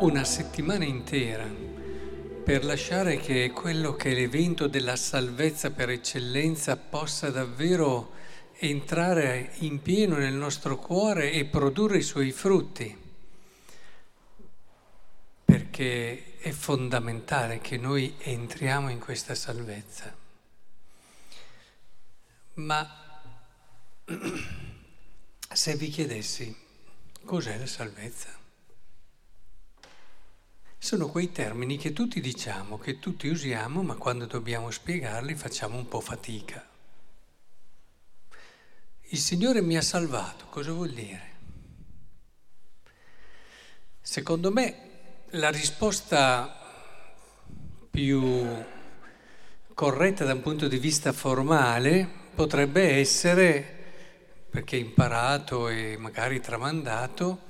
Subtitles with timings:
[0.00, 1.44] una settimana intera
[2.44, 8.12] per lasciare che quello che è l'evento della salvezza per eccellenza possa davvero
[8.58, 12.96] entrare in pieno nel nostro cuore e produrre i suoi frutti,
[15.44, 20.16] perché è fondamentale che noi entriamo in questa salvezza.
[22.54, 23.32] Ma
[25.52, 26.56] se vi chiedessi
[27.24, 28.37] cos'è la salvezza?
[30.88, 35.86] Sono quei termini che tutti diciamo, che tutti usiamo, ma quando dobbiamo spiegarli facciamo un
[35.86, 36.66] po' fatica.
[39.10, 41.32] Il Signore mi ha salvato, cosa vuol dire?
[44.00, 44.76] Secondo me
[45.32, 46.58] la risposta
[47.90, 48.46] più
[49.74, 53.76] corretta da un punto di vista formale potrebbe essere,
[54.48, 57.40] perché imparato e magari tramandato,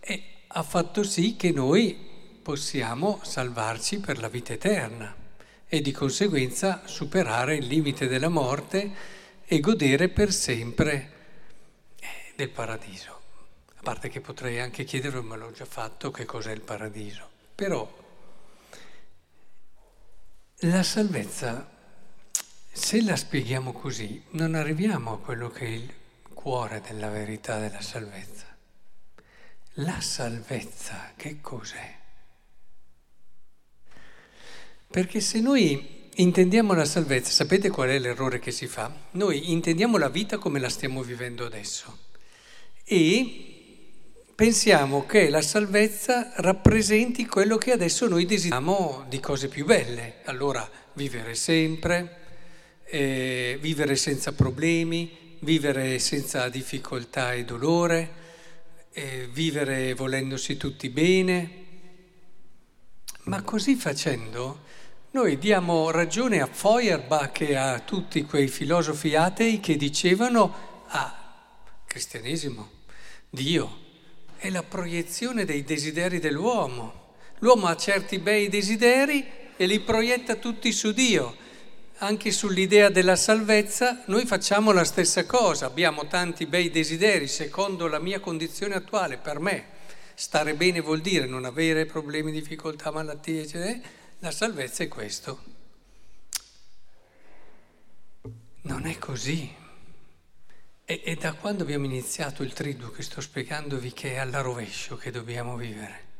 [0.00, 2.10] e ha fatto sì che noi
[2.42, 5.14] possiamo salvarci per la vita eterna
[5.66, 8.92] e di conseguenza superare il limite della morte
[9.44, 11.12] e godere per sempre
[11.98, 13.20] eh, del paradiso.
[13.76, 17.28] A parte che potrei anche chiedere, ma l'ho già fatto, che cos'è il paradiso.
[17.54, 18.00] Però
[20.56, 21.70] la salvezza,
[22.70, 25.94] se la spieghiamo così, non arriviamo a quello che è il
[26.34, 28.46] cuore della verità della salvezza.
[29.76, 32.00] La salvezza che cos'è?
[34.92, 38.94] Perché se noi intendiamo la salvezza, sapete qual è l'errore che si fa?
[39.12, 41.96] Noi intendiamo la vita come la stiamo vivendo adesso
[42.84, 43.54] e
[44.34, 50.16] pensiamo che la salvezza rappresenti quello che adesso noi desideriamo di cose più belle.
[50.24, 52.18] Allora, vivere sempre,
[52.84, 58.10] eh, vivere senza problemi, vivere senza difficoltà e dolore,
[58.92, 61.60] eh, vivere volendosi tutti bene.
[63.24, 64.70] Ma così facendo
[65.12, 71.34] noi diamo ragione a Feuerbach e a tutti quei filosofi atei che dicevano, ah,
[71.86, 72.70] cristianesimo,
[73.28, 73.78] Dio
[74.38, 77.14] è la proiezione dei desideri dell'uomo.
[77.38, 79.24] L'uomo ha certi bei desideri
[79.56, 81.36] e li proietta tutti su Dio.
[81.98, 88.00] Anche sull'idea della salvezza noi facciamo la stessa cosa, abbiamo tanti bei desideri secondo la
[88.00, 89.71] mia condizione attuale, per me.
[90.14, 95.42] Stare bene vuol dire non avere problemi, difficoltà, malattie, eccetera la salvezza è questo.
[98.62, 99.52] Non è così.
[100.84, 104.96] E, e, da quando abbiamo iniziato il triduo che sto spiegandovi che è alla rovescio
[104.96, 106.10] che dobbiamo vivere.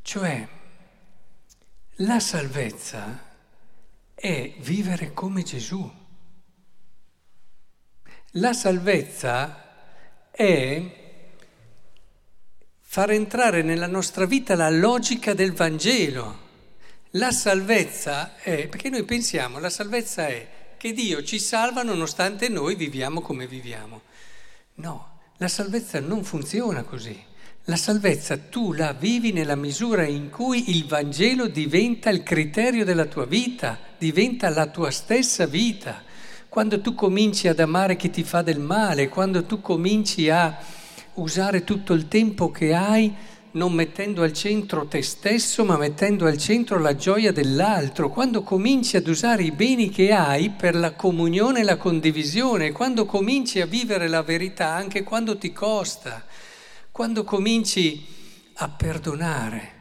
[0.00, 0.48] Cioè,
[1.96, 3.28] la salvezza
[4.14, 5.98] è vivere come Gesù.
[8.34, 11.09] La salvezza è
[12.92, 16.38] far entrare nella nostra vita la logica del Vangelo.
[17.10, 22.74] La salvezza è, perché noi pensiamo, la salvezza è che Dio ci salva nonostante noi
[22.74, 24.00] viviamo come viviamo.
[24.74, 27.16] No, la salvezza non funziona così.
[27.66, 33.06] La salvezza tu la vivi nella misura in cui il Vangelo diventa il criterio della
[33.06, 36.02] tua vita, diventa la tua stessa vita.
[36.48, 40.79] Quando tu cominci ad amare chi ti fa del male, quando tu cominci a
[41.14, 43.14] usare tutto il tempo che hai
[43.52, 48.96] non mettendo al centro te stesso, ma mettendo al centro la gioia dell'altro, quando cominci
[48.96, 53.66] ad usare i beni che hai per la comunione e la condivisione, quando cominci a
[53.66, 56.24] vivere la verità anche quando ti costa,
[56.92, 58.06] quando cominci
[58.54, 59.78] a perdonare,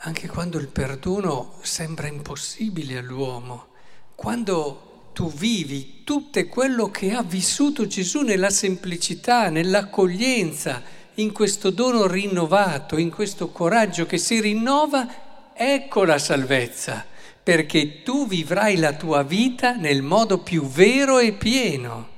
[0.00, 3.68] anche quando il perdono sembra impossibile all'uomo,
[4.14, 4.87] quando
[5.18, 10.80] tu vivi tutto quello che ha vissuto Gesù nella semplicità, nell'accoglienza,
[11.14, 17.04] in questo dono rinnovato, in questo coraggio che si rinnova, ecco la salvezza,
[17.42, 22.08] perché tu vivrai la tua vita nel modo più vero e pieno.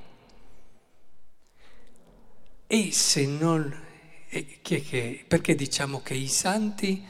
[2.66, 3.80] E se non...
[4.28, 7.02] Che, perché diciamo che i santi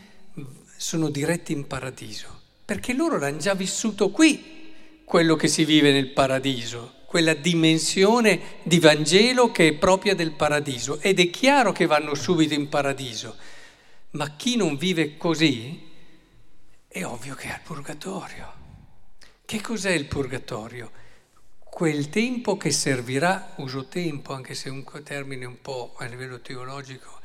[0.76, 2.42] sono diretti in paradiso?
[2.64, 4.58] Perché loro l'hanno già vissuto qui,
[5.10, 11.00] quello che si vive nel paradiso quella dimensione di Vangelo che è propria del paradiso.
[11.00, 13.36] Ed è chiaro che vanno subito in paradiso,
[14.10, 15.88] ma chi non vive così
[16.86, 18.52] è ovvio che ha il purgatorio.
[19.44, 20.92] Che cos'è il purgatorio?
[21.58, 26.38] Quel tempo che servirà, uso tempo anche se è un termine un po' a livello
[26.38, 27.18] teologico,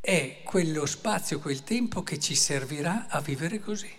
[0.00, 3.90] è quello spazio, quel tempo che ci servirà a vivere così.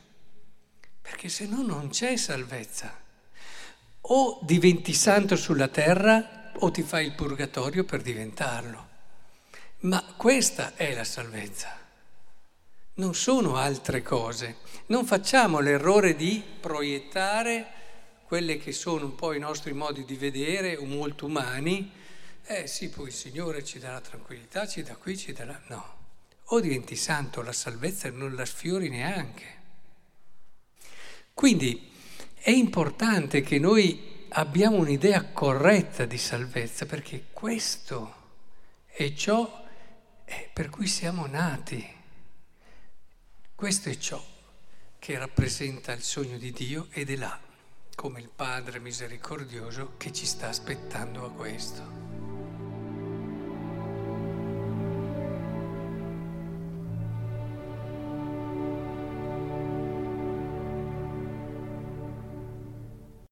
[1.02, 3.02] Perché se no non c'è salvezza
[4.08, 8.88] o diventi santo sulla terra o ti fai il purgatorio per diventarlo.
[9.82, 11.84] Ma questa è la salvezza.
[12.98, 14.58] non sono altre cose.
[14.88, 17.68] Non facciamo l'errore di proiettare
[18.26, 21.92] quelle che sono un po' i nostri modi di vedere, molto umani.
[22.46, 25.60] Eh sì, poi il Signore ci la tranquillità, ci dà qui, ci dà là.
[25.68, 25.94] No.
[26.50, 29.54] O diventi santo, la salvezza non la sfiori neanche.
[31.34, 31.92] Quindi
[32.46, 38.14] è importante che noi abbiamo un'idea corretta di salvezza, perché questo
[38.86, 39.66] è ciò
[40.54, 41.84] per cui siamo nati.
[43.56, 44.24] Questo è ciò
[45.00, 47.36] che rappresenta il sogno di Dio ed è là,
[47.96, 52.05] come il Padre misericordioso che ci sta aspettando a questo.